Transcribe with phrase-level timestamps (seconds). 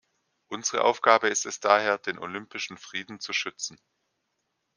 [0.47, 3.77] Unsere Aufgabe ist es daher, den Olympischen Frieden zu schützen.